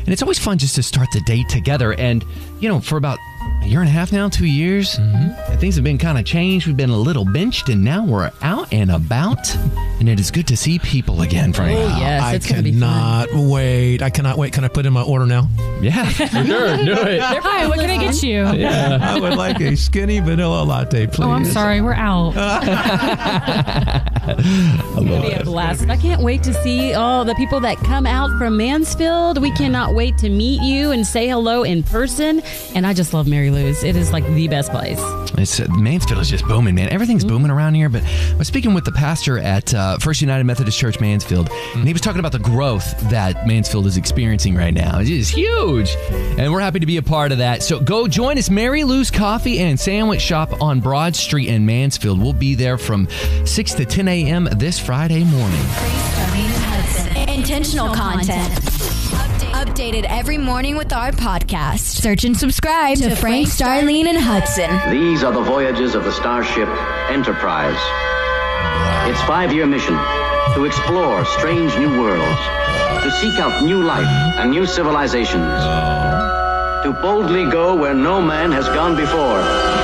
And 0.00 0.08
it's 0.08 0.22
always 0.22 0.38
fun 0.38 0.58
just 0.58 0.74
to 0.74 0.82
start 0.82 1.08
the 1.12 1.20
day 1.22 1.42
together. 1.44 1.94
And, 1.94 2.24
you 2.60 2.68
know, 2.68 2.80
for 2.80 2.96
about 2.96 3.18
a 3.62 3.66
year 3.66 3.80
and 3.80 3.88
a 3.88 3.92
half 3.92 4.12
now, 4.12 4.28
two 4.28 4.46
years, 4.46 4.96
Mm-hmm. 4.96 5.56
things 5.58 5.74
have 5.76 5.84
been 5.84 5.98
kind 5.98 6.18
of 6.18 6.24
changed. 6.24 6.66
We've 6.66 6.76
been 6.76 6.90
a 6.90 6.96
little 6.96 7.24
benched, 7.24 7.68
and 7.68 7.82
now 7.84 8.04
we're 8.04 8.30
out 8.42 8.72
and 8.72 8.90
about. 8.90 9.54
And 10.00 10.08
it 10.08 10.18
is 10.18 10.30
good 10.30 10.48
to 10.48 10.56
see 10.56 10.78
people 10.80 11.22
again, 11.22 11.52
Frank. 11.52 11.78
Oh, 11.78 11.96
yes. 11.98 12.22
I 12.22 12.34
it's 12.34 12.46
going 12.46 12.56
to 12.58 12.62
be 12.62 12.72
fun. 12.78 13.28
cannot 13.28 13.48
wait. 13.50 14.02
I 14.02 14.10
cannot 14.10 14.36
wait. 14.38 14.52
Can 14.52 14.64
I 14.64 14.68
put 14.68 14.84
in 14.86 14.92
my 14.92 15.02
order 15.02 15.26
now? 15.26 15.48
Yeah, 15.82 16.08
for 16.10 16.26
sure. 16.28 16.76
Do 16.76 16.92
it. 16.92 17.20
Hi, 17.42 17.66
what 17.66 17.80
can 17.80 17.90
I 17.90 17.96
get 17.98 18.22
you? 18.22 18.46
Yeah, 18.52 18.98
I 19.02 19.18
would 19.18 19.34
like 19.34 19.60
a 19.60 19.74
skinny 19.76 20.20
vanilla 20.20 20.62
latte, 20.62 21.08
please. 21.08 21.24
Oh, 21.26 21.30
I'm 21.30 21.44
sorry, 21.44 21.80
we're 21.80 21.92
out. 21.94 22.34
To 24.92 25.00
be 25.00 25.32
a 25.32 25.42
blast. 25.42 25.88
I 25.88 25.96
can't 25.96 26.22
wait 26.22 26.42
to 26.44 26.54
see 26.54 26.92
all 26.94 27.24
the 27.24 27.34
people 27.34 27.60
that 27.60 27.76
come 27.78 28.06
out 28.06 28.30
from 28.38 28.56
Mansfield. 28.56 29.40
We 29.40 29.50
cannot 29.52 29.94
wait 29.94 30.16
to 30.18 30.28
meet 30.28 30.62
you 30.62 30.92
and 30.92 31.06
say 31.06 31.28
hello 31.28 31.62
in 31.64 31.82
person. 31.82 32.40
And 32.74 32.86
I 32.86 32.92
just 32.94 33.14
love 33.14 33.26
Mary 33.26 33.50
Lou's. 33.50 33.82
It 33.82 33.96
is 33.96 34.12
like 34.12 34.24
the 34.34 34.48
best 34.48 34.70
place. 34.70 35.00
It's 35.38 35.58
uh, 35.58 35.66
Mansfield 35.70 36.20
is 36.20 36.28
just 36.28 36.46
booming, 36.46 36.74
man. 36.74 36.90
Everything's 36.90 37.24
booming 37.24 37.50
around 37.50 37.74
here. 37.74 37.88
But 37.88 38.04
I 38.04 38.34
was 38.36 38.46
speaking 38.46 38.74
with 38.74 38.84
the 38.84 38.92
pastor 38.92 39.38
at 39.38 39.72
uh, 39.74 39.98
First 39.98 40.20
United 40.20 40.44
Methodist 40.44 40.78
Church 40.78 41.00
Mansfield, 41.00 41.48
and 41.74 41.86
he 41.86 41.92
was 41.92 42.02
talking 42.02 42.20
about 42.20 42.32
the 42.32 42.38
growth 42.38 42.98
that 43.10 43.46
Mansfield 43.46 43.86
is 43.86 43.96
experiencing 43.96 44.54
right 44.54 44.74
now. 44.74 45.00
It 45.00 45.08
is 45.08 45.30
huge, 45.30 45.96
and 46.10 46.52
we're 46.52 46.60
happy 46.60 46.80
to 46.80 46.86
be 46.86 46.98
a 46.98 47.02
part 47.02 47.32
of 47.32 47.38
that. 47.38 47.62
So 47.62 47.80
go 47.80 48.06
join 48.06 48.38
us, 48.38 48.50
Mary 48.50 48.84
Lou's 48.84 49.10
Coffee 49.10 49.58
and 49.58 49.80
Sandwich 49.80 50.20
Shop 50.20 50.60
on 50.60 50.80
Broad 50.80 51.16
Street 51.16 51.48
in 51.48 51.64
Mansfield. 51.66 52.20
We'll 52.20 52.34
be 52.34 52.54
there 52.54 52.76
from 52.78 53.08
six 53.44 53.72
to 53.74 53.84
ten 53.86 54.08
a.m. 54.12 54.46
this 54.52 54.78
Friday 54.78 55.24
morning. 55.24 55.64
Intentional 57.28 57.94
content. 57.94 58.52
Updated 59.54 60.04
every 60.08 60.36
morning 60.36 60.76
with 60.76 60.92
our 60.92 61.12
podcast. 61.12 61.80
Search 61.80 62.24
and 62.24 62.36
subscribe 62.36 62.98
to 62.98 63.16
Frank, 63.16 63.48
Starlene, 63.48 64.06
and 64.06 64.18
Hudson. 64.18 64.70
These 64.90 65.24
are 65.24 65.32
the 65.32 65.40
voyages 65.40 65.94
of 65.94 66.04
the 66.04 66.12
starship 66.12 66.68
Enterprise. 67.08 67.80
Its 69.10 69.20
five 69.22 69.52
year 69.52 69.66
mission 69.66 69.94
to 70.54 70.66
explore 70.66 71.24
strange 71.24 71.74
new 71.78 71.98
worlds, 71.98 72.40
to 73.02 73.10
seek 73.18 73.40
out 73.40 73.64
new 73.64 73.82
life 73.82 74.06
and 74.36 74.50
new 74.50 74.66
civilizations, 74.66 75.62
to 76.84 76.94
boldly 77.00 77.50
go 77.50 77.74
where 77.74 77.94
no 77.94 78.20
man 78.20 78.52
has 78.52 78.68
gone 78.68 78.94
before. 78.94 79.81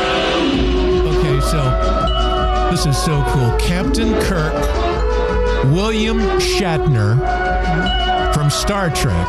This 2.71 2.85
is 2.85 2.97
so 3.03 3.23
cool. 3.29 3.57
Captain 3.59 4.13
Kirk, 4.23 4.55
William 5.73 6.19
Shatner 6.39 7.19
from 8.35 8.51
Star 8.51 8.91
Trek 8.91 9.27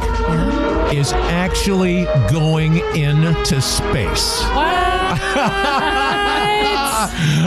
is 0.94 1.13
actually 1.13 2.03
going 2.30 2.77
into 2.95 3.62
space. 3.62 4.41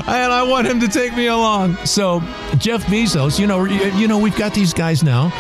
And 0.07 0.33
I 0.33 0.43
want 0.49 0.67
him 0.67 0.81
to 0.81 0.89
take 0.89 1.15
me 1.15 1.27
along. 1.27 1.77
So 1.85 2.21
Jeff 2.59 2.85
Bezos, 2.87 3.39
you 3.39 3.47
know, 3.47 3.65
you, 3.65 4.09
know, 4.09 4.19
we've 4.19 4.37
got 4.37 4.55
these 4.55 4.73
guys 4.75 5.03
now 5.03 5.31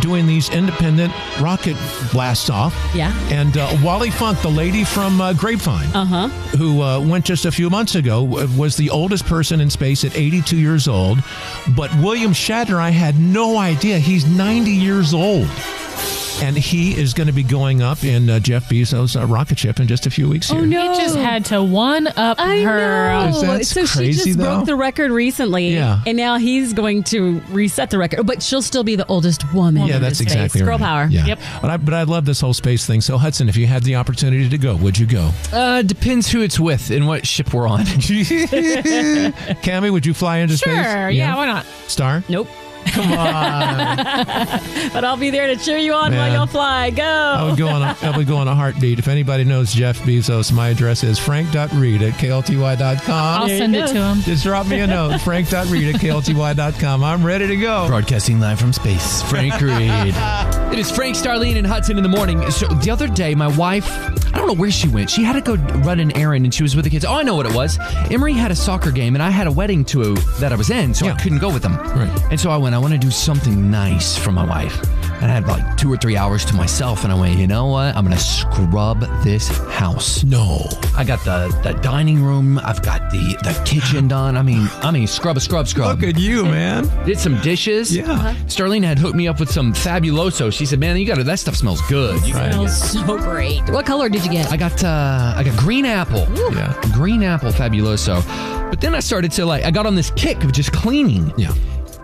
doing 0.00 0.26
these 0.26 0.48
independent 0.50 1.12
rocket 1.40 1.76
blasts 2.12 2.48
off. 2.50 2.74
Yeah. 2.94 3.12
And 3.30 3.56
uh, 3.56 3.76
Wally 3.82 4.10
Funk, 4.10 4.40
the 4.40 4.48
lady 4.50 4.84
from 4.84 5.20
uh, 5.20 5.32
Grapevine, 5.32 5.88
Uh 5.94 6.04
huh. 6.04 6.28
who 6.56 6.82
uh, 6.82 7.00
went 7.00 7.24
just 7.24 7.44
a 7.44 7.50
few 7.52 7.68
months 7.70 7.94
ago, 7.96 8.22
was 8.22 8.76
the 8.76 8.90
oldest 8.90 9.26
person 9.26 9.60
in 9.60 9.68
space 9.70 10.04
at 10.04 10.16
82 10.16 10.56
years 10.56 10.86
old. 10.88 11.18
But 11.76 11.92
William 11.96 12.32
Shatner, 12.32 12.76
I 12.78 12.90
had 12.90 13.18
no 13.18 13.58
idea 13.58 13.98
he's 13.98 14.26
90 14.26 14.70
years 14.70 15.12
old. 15.12 15.48
And 16.42 16.56
he 16.56 16.98
is 16.98 17.12
going 17.12 17.26
to 17.26 17.32
be 17.34 17.42
going 17.42 17.82
up 17.82 18.02
in 18.02 18.30
uh, 18.30 18.40
Jeff 18.40 18.68
Bezos' 18.68 19.20
uh, 19.20 19.26
rocket 19.26 19.58
ship 19.58 19.78
in 19.78 19.86
just 19.86 20.06
a 20.06 20.10
few 20.10 20.26
weeks 20.28 20.48
here. 20.48 20.60
Oh, 20.60 20.64
no. 20.64 20.92
He 20.92 20.98
just 20.98 21.16
had 21.16 21.44
to 21.46 21.62
one 21.62 22.06
up 22.16 22.38
I 22.40 22.60
her. 22.62 23.30
know. 23.30 23.36
Is 23.36 23.40
that 23.42 23.66
so 23.66 23.84
she 23.84 23.98
crazy, 23.98 24.24
just 24.30 24.38
though? 24.38 24.56
broke 24.56 24.66
the 24.66 24.74
record 24.74 25.10
recently. 25.10 25.68
Yeah. 25.74 26.00
And 26.06 26.16
now 26.16 26.38
he's 26.38 26.72
going 26.72 27.02
to 27.04 27.40
reset 27.50 27.90
the 27.90 27.98
record. 27.98 28.26
But 28.26 28.42
she'll 28.42 28.62
still 28.62 28.84
be 28.84 28.96
the 28.96 29.06
oldest 29.06 29.52
woman. 29.52 29.86
Yeah, 29.86 29.96
in 29.96 30.02
that's 30.02 30.18
the 30.18 30.24
space. 30.24 30.34
exactly 30.34 30.62
Girl 30.62 30.78
power. 30.78 31.08
Yeah. 31.10 31.26
Yep. 31.26 31.40
But 31.60 31.70
I, 31.70 31.76
but 31.76 31.92
I 31.94 32.02
love 32.04 32.24
this 32.24 32.40
whole 32.40 32.54
space 32.54 32.86
thing. 32.86 33.02
So 33.02 33.18
Hudson, 33.18 33.48
if 33.50 33.56
you 33.56 33.66
had 33.66 33.82
the 33.82 33.96
opportunity 33.96 34.48
to 34.48 34.58
go, 34.58 34.76
would 34.76 34.98
you 34.98 35.06
go? 35.06 35.30
Uh, 35.52 35.82
depends 35.82 36.30
who 36.30 36.40
it's 36.40 36.58
with 36.58 36.90
and 36.90 37.06
what 37.06 37.26
ship 37.26 37.52
we're 37.52 37.68
on. 37.68 37.80
Cammy, 39.62 39.90
would 39.92 40.06
you 40.06 40.14
fly 40.14 40.38
into 40.38 40.56
space? 40.56 40.72
Sure, 40.74 40.82
space? 41.08 41.16
yeah, 41.16 41.36
why 41.36 41.46
not? 41.46 41.66
Star? 41.86 42.24
Nope. 42.28 42.48
Come 42.86 43.12
on. 43.12 44.60
But 44.92 45.04
I'll 45.04 45.16
be 45.16 45.30
there 45.30 45.46
to 45.46 45.56
cheer 45.56 45.78
you 45.78 45.92
on 45.94 46.12
while 46.12 46.32
y'all 46.32 46.46
fly. 46.46 46.90
Go. 46.90 47.02
I 47.04 47.44
would 47.44 47.56
go 47.58 47.68
on 47.68 47.80
a, 47.82 47.96
I 48.02 48.16
would 48.16 48.26
go 48.26 48.36
on 48.38 48.48
a 48.48 48.54
heartbeat. 48.54 48.98
If 48.98 49.06
anybody 49.08 49.44
knows 49.44 49.72
Jeff 49.72 49.98
Bezos, 50.00 50.50
my 50.52 50.68
address 50.70 51.04
is 51.04 51.16
frank.reed 51.18 52.02
at 52.02 52.14
klty.com. 52.14 53.00
I'll 53.42 53.46
There 53.46 53.58
send 53.58 53.76
it 53.76 53.86
to 53.88 53.94
him. 54.04 54.20
Just 54.22 54.42
drop 54.42 54.66
me 54.66 54.80
a 54.80 54.86
note, 54.86 55.20
frank.reed 55.22 55.94
at 55.94 56.00
klty.com. 56.00 57.04
I'm 57.04 57.24
ready 57.24 57.46
to 57.46 57.56
go. 57.56 57.86
Broadcasting 57.86 58.40
live 58.40 58.58
from 58.58 58.72
space, 58.72 59.22
Frank 59.22 59.54
Reed. 59.60 59.70
it 60.72 60.78
is 60.78 60.90
Frank, 60.90 61.16
Starlene, 61.16 61.56
and 61.56 61.66
Hudson 61.66 61.96
in 61.96 62.02
the 62.02 62.08
morning. 62.08 62.50
So 62.50 62.66
the 62.66 62.90
other 62.90 63.06
day, 63.06 63.34
my 63.36 63.54
wife, 63.56 63.88
I 64.34 64.38
don't 64.38 64.48
know 64.48 64.54
where 64.54 64.70
she 64.72 64.88
went. 64.88 65.10
She 65.10 65.22
had 65.22 65.34
to 65.34 65.40
go 65.40 65.54
run 65.82 66.00
an 66.00 66.16
errand, 66.16 66.44
and 66.44 66.52
she 66.52 66.62
was 66.64 66.74
with 66.74 66.84
the 66.84 66.90
kids. 66.90 67.04
Oh, 67.04 67.14
I 67.14 67.22
know 67.22 67.36
what 67.36 67.46
it 67.46 67.54
was. 67.54 67.78
Emery 68.10 68.32
had 68.32 68.50
a 68.50 68.56
soccer 68.56 68.90
game, 68.90 69.14
and 69.14 69.22
I 69.22 69.30
had 69.30 69.46
a 69.46 69.52
wedding 69.52 69.84
to 69.86 70.14
that 70.40 70.52
I 70.52 70.56
was 70.56 70.70
in, 70.70 70.94
so 70.94 71.06
I 71.06 71.12
couldn't 71.14 71.38
go 71.38 71.52
with 71.52 71.62
them. 71.62 71.76
Right. 71.76 72.22
And 72.30 72.40
so 72.40 72.50
I 72.50 72.56
went. 72.56 72.69
I 72.74 72.78
want 72.78 72.92
to 72.92 72.98
do 72.98 73.10
something 73.10 73.70
nice 73.70 74.16
for 74.16 74.32
my 74.32 74.44
wife. 74.44 74.76
And 75.22 75.30
I 75.30 75.34
had 75.34 75.46
like 75.46 75.76
two 75.76 75.92
or 75.92 75.96
three 75.98 76.16
hours 76.16 76.44
to 76.46 76.54
myself, 76.54 77.04
and 77.04 77.12
I 77.12 77.18
went. 77.20 77.38
You 77.38 77.46
know 77.46 77.66
what? 77.66 77.94
I'm 77.94 78.04
gonna 78.04 78.18
scrub 78.18 79.00
this 79.22 79.48
house. 79.68 80.24
No. 80.24 80.66
I 80.96 81.04
got 81.04 81.22
the 81.24 81.48
the 81.62 81.74
dining 81.80 82.22
room. 82.22 82.58
I've 82.58 82.82
got 82.82 83.10
the 83.10 83.36
the 83.42 83.62
kitchen 83.66 84.08
done. 84.16 84.36
I 84.38 84.42
mean, 84.42 84.66
I 84.82 84.90
mean, 84.90 85.06
scrub, 85.06 85.38
scrub, 85.40 85.68
scrub. 85.68 86.00
Look 86.00 86.08
at 86.14 86.18
you, 86.18 86.44
man. 86.46 86.88
Did 87.04 87.18
some 87.18 87.38
dishes. 87.42 87.94
Yeah. 87.94 88.10
Uh-huh. 88.10 88.34
Starlene 88.46 88.82
had 88.82 88.98
hooked 88.98 89.14
me 89.14 89.28
up 89.28 89.40
with 89.40 89.50
some 89.50 89.74
fabuloso. 89.74 90.50
She 90.52 90.64
said, 90.64 90.78
"Man, 90.80 90.96
you 90.96 91.04
got 91.06 91.16
to 91.16 91.24
That 91.24 91.38
stuff 91.38 91.54
smells 91.56 91.82
good." 91.82 92.26
You- 92.26 92.34
Right. 92.34 92.52
smells 92.52 92.90
so 92.92 93.18
great. 93.18 93.60
What 93.70 93.84
color 93.84 94.08
did 94.08 94.24
you 94.24 94.30
get? 94.30 94.50
I 94.50 94.56
got 94.56 94.82
uh, 94.82 95.34
I 95.36 95.42
got 95.44 95.56
green 95.58 95.84
apple. 95.84 96.26
Yeah. 96.54 96.80
Green 96.94 97.22
apple 97.22 97.50
fabuloso. 97.52 98.22
But 98.70 98.80
then 98.80 98.94
I 98.94 99.00
started 99.00 99.32
to 99.32 99.44
like 99.44 99.64
I 99.64 99.70
got 99.70 99.84
on 99.84 99.94
this 99.96 100.10
kick 100.12 100.42
of 100.44 100.52
just 100.52 100.72
cleaning. 100.72 101.32
Yeah. 101.36 101.52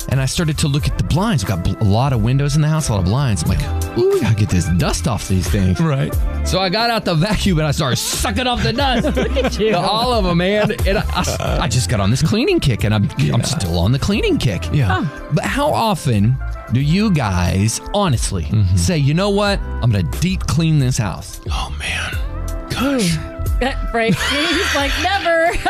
And 0.09 0.21
I 0.21 0.27
started 0.27 0.57
to 0.59 0.69
look 0.69 0.87
at 0.87 0.97
the 0.99 1.05
blinds. 1.05 1.43
We've 1.45 1.49
got 1.49 1.65
bl- 1.65 1.83
a 1.83 1.85
lot 1.85 2.13
of 2.13 2.23
windows 2.23 2.55
in 2.57 2.63
the 2.63 2.69
house, 2.69 2.89
a 2.89 2.93
lot 2.93 3.01
of 3.01 3.05
blinds. 3.07 3.43
I'm 3.43 3.49
like, 3.51 3.99
ooh, 3.99 4.17
I 4.19 4.21
gotta 4.21 4.35
get 4.37 4.49
this 4.49 4.67
dust 4.79 5.09
off 5.09 5.27
these 5.29 5.49
things. 5.49 5.81
Right. 5.81 6.15
So 6.47 6.61
I 6.61 6.69
got 6.69 6.91
out 6.91 7.05
the 7.05 7.15
vacuum 7.15 7.59
and 7.59 7.67
I 7.67 7.73
started 7.73 7.97
sucking 7.97 8.47
off 8.47 8.63
the 8.63 8.73
dust. 8.73 9.05
Look 9.17 9.37
at 9.37 9.59
you. 9.59 9.75
All 9.75 10.13
of 10.13 10.25
them, 10.25 10.39
man. 10.39 10.71
And 10.87 10.99
I, 10.99 11.05
I- 11.41 11.59
I 11.63 11.69
just 11.69 11.91
got 11.91 11.99
on 12.01 12.11
this 12.11 12.23
cleaning 12.23 12.61
kick, 12.61 12.85
and 12.85 12.95
I'm 12.95 13.09
I'm 13.33 13.43
still 13.43 13.79
on 13.79 13.93
the 13.93 13.99
cleaning 13.99 14.39
kick. 14.39 14.63
Yeah. 14.73 15.09
But 15.33 15.45
how 15.45 15.73
often 15.73 16.37
do 16.73 16.81
you 16.81 17.11
guys 17.13 17.81
honestly 17.95 18.45
Mm-hmm. 18.45 18.77
say, 18.77 18.99
you 18.99 19.13
know 19.15 19.31
what? 19.31 19.59
I'm 19.61 19.91
gonna 19.91 20.03
deep 20.21 20.41
clean 20.47 20.79
this 20.79 20.99
house. 20.99 21.41
Oh 21.51 21.75
man. 21.79 22.69
Gosh. 22.71 23.17
Frank, 23.91 24.15
he's 24.17 24.75
like, 24.75 24.93
never. 25.03 25.51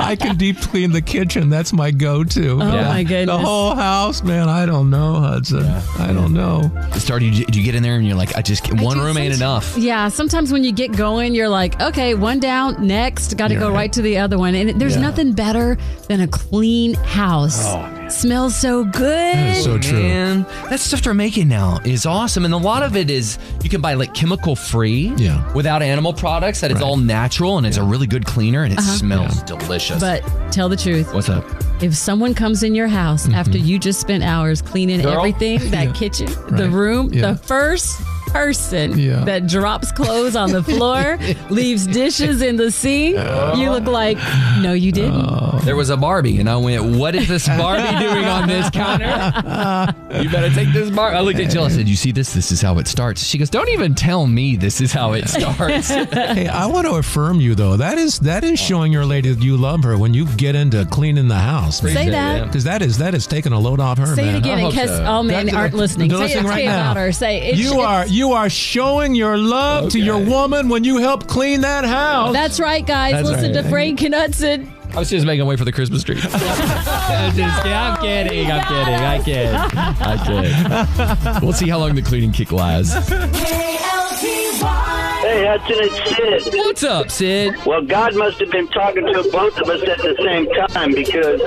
I 0.00 0.16
can 0.18 0.36
deep 0.36 0.58
clean 0.60 0.90
the 0.92 1.02
kitchen. 1.02 1.50
That's 1.50 1.72
my 1.72 1.90
go-to. 1.90 2.52
Oh, 2.52 2.56
my 2.56 3.02
goodness. 3.02 3.26
The 3.36 3.38
whole 3.44 3.74
house, 3.74 4.22
man. 4.22 4.48
I 4.48 4.64
don't 4.64 4.88
know, 4.88 5.14
Hudson. 5.16 5.64
I 5.98 6.12
don't 6.12 6.32
know. 6.32 6.70
Star, 6.94 7.18
do 7.18 7.26
you, 7.26 7.44
do 7.44 7.58
you 7.58 7.64
get 7.64 7.74
in 7.74 7.82
there 7.82 7.96
and 7.96 8.06
you're 8.06 8.16
like, 8.16 8.36
I 8.36 8.42
just 8.42 8.72
one 8.72 8.98
room 8.98 9.18
ain't 9.18 9.34
enough. 9.34 9.76
Yeah, 9.76 10.08
sometimes 10.08 10.50
when 10.52 10.64
you 10.64 10.72
get 10.72 10.96
going, 10.96 11.34
you're 11.34 11.48
like, 11.48 11.80
okay, 11.80 12.14
one 12.14 12.40
down, 12.40 12.86
next, 12.86 13.36
got 13.36 13.48
to 13.48 13.54
go 13.56 13.68
Right. 13.68 13.74
right 13.74 13.92
to 13.92 14.02
the 14.02 14.18
other 14.18 14.38
one. 14.38 14.54
And 14.54 14.80
there's 14.80 14.94
Yeah. 14.96 15.02
nothing 15.02 15.32
better 15.32 15.76
than 16.08 16.20
a 16.22 16.28
clean 16.28 16.94
house. 16.94 17.60
Oh, 17.66 17.93
Smells 18.08 18.54
so 18.54 18.84
good. 18.84 19.56
So 19.62 19.78
Man, 19.92 20.42
that 20.70 20.78
stuff 20.80 21.02
they're 21.02 21.14
making 21.14 21.48
now 21.48 21.80
is 21.84 22.06
awesome, 22.06 22.44
and 22.44 22.52
a 22.54 22.58
lot 22.58 22.82
of 22.82 22.96
it 22.96 23.10
is 23.10 23.38
you 23.62 23.70
can 23.70 23.80
buy 23.80 23.94
like 23.94 24.14
chemical 24.14 24.54
free, 24.54 25.12
yeah, 25.16 25.50
without 25.54 25.82
animal 25.82 26.12
products. 26.12 26.60
That 26.60 26.70
it's 26.70 26.80
all 26.82 26.96
natural 26.96 27.58
and 27.58 27.66
it's 27.66 27.76
a 27.76 27.82
really 27.82 28.06
good 28.06 28.24
cleaner 28.26 28.62
and 28.64 28.72
it 28.72 28.78
Uh-huh. 28.78 28.96
smells 28.96 29.42
delicious. 29.44 30.00
But 30.00 30.22
tell 30.52 30.68
the 30.68 30.76
truth. 30.76 31.12
What's 31.14 31.28
up? 31.28 31.44
If 31.82 31.94
someone 31.96 32.34
comes 32.34 32.62
in 32.62 32.74
your 32.74 32.88
house 32.88 33.28
after 33.30 33.58
you 33.58 33.78
just 33.78 34.00
spent 34.00 34.22
hours 34.22 34.62
cleaning 34.62 35.00
Girl. 35.00 35.12
everything, 35.18 35.58
that 35.70 35.84
Yeah. 35.88 35.92
kitchen, 35.92 36.28
the 36.50 36.68
room, 36.70 37.10
Yeah. 37.12 37.32
the 37.32 37.38
first 37.38 38.00
person 38.34 38.98
Yeah. 38.98 39.24
that 39.24 39.46
drops 39.46 39.92
clothes 39.92 40.34
on 40.34 40.50
the 40.50 40.62
floor, 40.62 41.18
leaves 41.50 41.86
dishes 41.86 42.42
in 42.42 42.56
the 42.56 42.70
sink, 42.72 43.16
oh. 43.16 43.54
you 43.54 43.70
look 43.70 43.86
like, 43.86 44.18
no, 44.60 44.72
you 44.72 44.90
didn't. 44.90 45.14
Oh. 45.14 45.60
There 45.64 45.76
was 45.76 45.88
a 45.88 45.96
Barbie, 45.96 46.40
and 46.40 46.50
I 46.50 46.56
went, 46.56 46.96
"What 46.96 47.14
is 47.14 47.26
this 47.28 47.46
Barbie 47.48 47.98
doing 48.04 48.24
on 48.26 48.46
this 48.48 48.68
counter? 48.70 49.94
You 50.20 50.28
better 50.28 50.50
take 50.50 50.72
this 50.74 50.90
Barbie." 50.90 51.16
I 51.16 51.20
looked 51.20 51.38
at 51.40 51.50
Jill. 51.50 51.64
I 51.64 51.68
said, 51.68 51.88
"You 51.88 51.96
see 51.96 52.12
this? 52.12 52.34
This 52.34 52.52
is 52.52 52.60
how 52.60 52.78
it 52.78 52.86
starts." 52.86 53.24
She 53.24 53.38
goes, 53.38 53.48
"Don't 53.48 53.70
even 53.70 53.94
tell 53.94 54.26
me 54.26 54.56
this 54.56 54.80
is 54.82 54.92
how 54.92 55.14
it 55.14 55.26
starts." 55.28 55.88
hey, 55.88 56.48
I 56.48 56.66
want 56.66 56.86
to 56.86 56.94
affirm 56.96 57.40
you 57.40 57.54
though. 57.54 57.76
That 57.78 57.96
is 57.96 58.18
that 58.20 58.44
is 58.44 58.58
showing 58.60 58.92
your 58.92 59.06
lady 59.06 59.32
that 59.32 59.42
you 59.42 59.56
love 59.56 59.84
her 59.84 59.96
when 59.96 60.12
you 60.12 60.26
get 60.36 60.54
into 60.54 60.84
cleaning 60.86 61.28
the 61.28 61.34
house. 61.34 61.80
Say 61.80 62.10
that. 62.10 62.46
because 62.46 62.64
that 62.64 62.82
is 62.82 62.98
that 62.98 63.14
is 63.14 63.26
taking 63.26 63.52
a 63.52 63.58
load 63.58 63.80
off 63.80 63.96
her. 63.98 64.14
Say 64.14 64.24
it 64.28 64.32
man. 64.32 64.34
again 64.36 64.58
in 64.58 64.70
case 64.72 64.90
all 64.90 65.22
men 65.22 65.54
aren't 65.54 65.74
listening. 65.74 66.08
they're 66.10 66.18
Say 66.28 66.34
listening 66.34 66.44
it 66.44 66.48
right 66.48 66.56
say 66.56 66.64
it 66.64 66.68
now. 66.68 66.88
louder. 66.88 67.12
Say 67.12 67.38
it. 67.52 67.56
You 67.56 67.80
are 67.80 68.06
you 68.06 68.23
are 68.32 68.48
showing 68.48 69.14
your 69.14 69.36
love 69.36 69.90
to 69.92 69.98
your 70.00 70.18
woman 70.18 70.68
when 70.68 70.84
you 70.84 70.98
help 70.98 71.26
clean 71.26 71.60
that 71.62 71.84
house. 71.84 72.32
That's 72.32 72.58
right, 72.60 72.84
guys. 72.86 73.12
That's 73.12 73.28
Listen 73.28 73.54
right. 73.54 73.62
to 73.62 73.68
Frank 73.68 74.00
Knudsen. 74.00 74.72
I 74.94 74.98
was 74.98 75.10
just 75.10 75.26
making 75.26 75.44
way 75.46 75.56
for 75.56 75.64
the 75.64 75.72
Christmas 75.72 76.04
tree. 76.04 76.16
I'm, 76.22 77.34
just, 77.34 77.64
I'm 77.66 78.00
kidding. 78.00 78.50
I'm 78.50 78.64
kidding. 78.64 78.94
I 78.94 79.22
kid. 79.24 79.54
I 79.54 81.34
kid. 81.34 81.42
We'll 81.42 81.52
see 81.52 81.68
how 81.68 81.78
long 81.78 81.94
the 81.94 82.02
cleaning 82.02 82.32
kick 82.32 82.52
lasts. 82.52 82.94
Hey, 85.54 85.60
Hudson, 85.60 85.76
it's 85.80 86.44
Sid. 86.44 86.54
What's 86.54 86.82
up, 86.82 87.10
Sid? 87.12 87.64
Well, 87.64 87.82
God 87.82 88.16
must 88.16 88.40
have 88.40 88.50
been 88.50 88.66
talking 88.68 89.06
to 89.06 89.28
both 89.30 89.56
of 89.58 89.68
us 89.68 89.82
at 89.82 89.98
the 89.98 90.16
same 90.24 90.50
time 90.52 90.92
because 90.92 91.40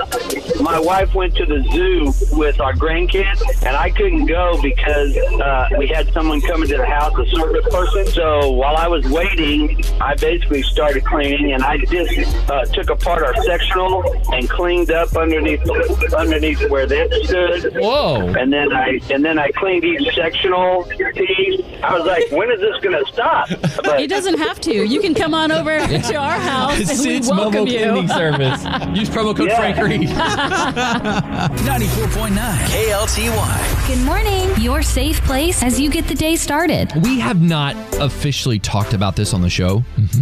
my 0.62 0.78
wife 0.78 1.14
went 1.14 1.36
to 1.36 1.44
the 1.44 1.62
zoo 1.70 2.36
with 2.36 2.58
our 2.58 2.72
grandkids, 2.72 3.42
and 3.66 3.76
I 3.76 3.90
couldn't 3.90 4.24
go 4.24 4.58
because 4.62 5.14
uh, 5.16 5.68
we 5.76 5.88
had 5.88 6.10
someone 6.14 6.40
coming 6.40 6.68
to 6.70 6.78
the 6.78 6.86
house, 6.86 7.12
a 7.18 7.26
service 7.36 7.66
person. 7.70 8.06
So 8.06 8.50
while 8.52 8.76
I 8.76 8.88
was 8.88 9.06
waiting, 9.08 9.84
I 10.00 10.14
basically 10.14 10.62
started 10.62 11.04
cleaning, 11.04 11.52
and 11.52 11.62
I 11.62 11.76
just 11.76 12.50
uh, 12.50 12.64
took 12.64 12.88
apart 12.88 13.24
our 13.24 13.36
sectional 13.44 14.02
and 14.32 14.48
cleaned 14.48 14.90
up 14.90 15.14
underneath 15.16 15.68
underneath 16.14 16.66
where 16.70 16.86
they 16.86 17.08
stood. 17.24 17.74
Whoa! 17.74 18.28
And 18.38 18.50
then 18.50 18.72
I 18.72 19.00
and 19.10 19.22
then 19.22 19.38
I 19.38 19.50
cleaned 19.50 19.84
each 19.84 20.14
sectional 20.14 20.84
piece. 20.84 21.60
I 21.82 21.98
was 21.98 22.06
like, 22.06 22.30
when 22.32 22.50
is 22.50 22.60
this 22.60 22.80
going 22.80 23.04
to 23.04 23.12
stop? 23.12 23.48
But 23.84 23.97
He 23.98 24.06
doesn't 24.06 24.38
have 24.38 24.60
to. 24.62 24.72
You 24.86 25.00
can 25.00 25.14
come 25.14 25.34
on 25.34 25.50
over 25.52 25.78
to 25.78 26.16
our 26.16 26.38
house 26.38 26.78
and 26.78 26.88
we 26.88 26.94
Sid's 26.94 27.28
welcome 27.28 27.64
mobile 27.64 27.72
you. 27.72 27.78
cleaning 27.90 28.08
service. 28.08 28.62
Use 28.96 29.08
promo 29.08 29.36
code 29.36 29.48
Yeah. 29.48 29.56
Frank 29.58 29.78
Reed. 29.78 30.08
94.9 31.28 32.38
KLTY. 32.38 33.88
Good 33.88 34.04
morning. 34.04 34.50
Your 34.62 34.82
safe 34.82 35.20
place 35.22 35.62
as 35.62 35.78
you 35.80 35.90
get 35.90 36.06
the 36.08 36.14
day 36.14 36.36
started. 36.36 36.92
We 37.02 37.18
have 37.20 37.40
not 37.42 37.76
officially 38.00 38.58
talked 38.58 38.94
about 38.94 39.16
this 39.16 39.34
on 39.34 39.42
the 39.42 39.50
show. 39.50 39.84
Mm-hmm. 39.96 40.20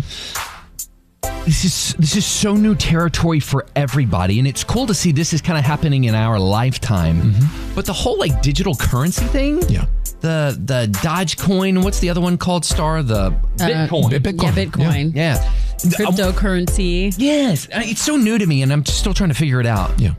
This 1.44 1.64
is 1.64 1.94
this 1.98 2.16
is 2.16 2.26
so 2.26 2.54
new 2.54 2.74
territory 2.74 3.38
for 3.38 3.66
everybody, 3.76 4.40
and 4.40 4.48
it's 4.48 4.64
cool 4.64 4.86
to 4.86 4.94
see 4.94 5.12
this 5.12 5.32
is 5.32 5.40
kind 5.40 5.56
of 5.58 5.64
happening 5.64 6.04
in 6.04 6.14
our 6.14 6.40
lifetime. 6.40 7.22
Mm-hmm. 7.22 7.74
But 7.74 7.86
the 7.86 7.92
whole 7.92 8.18
like 8.18 8.42
digital 8.42 8.74
currency 8.74 9.24
thing, 9.26 9.62
yeah, 9.68 9.84
the 10.20 10.58
the 10.64 10.88
Dogecoin, 11.02 11.82
what's 11.84 12.00
the 12.00 12.10
other 12.10 12.20
one 12.20 12.36
called? 12.38 12.64
Star 12.64 13.02
the 13.02 13.30
Bitcoin, 13.56 14.12
Uh, 14.12 14.42
Yeah, 14.42 14.52
Bitcoin. 14.52 15.14
yeah. 15.14 15.52
Um, 15.84 15.90
Cryptocurrency. 15.90 17.14
Yes, 17.18 17.66
uh, 17.66 17.80
it's 17.84 18.02
so 18.02 18.16
new 18.16 18.38
to 18.38 18.46
me, 18.46 18.62
and 18.62 18.72
I'm 18.72 18.84
still 18.86 19.14
trying 19.14 19.28
to 19.30 19.34
figure 19.34 19.60
it 19.60 19.66
out. 19.66 19.98
Yeah. 20.00 20.14